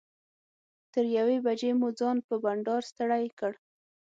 [0.93, 3.53] تر یوې بجې مو ځان په بنډار ستړی کړ.